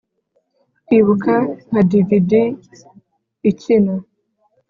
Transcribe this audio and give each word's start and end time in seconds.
kwibuka 0.85 1.33
nka 1.67 1.81
dvd 1.89 2.31
ikina, 3.49 3.95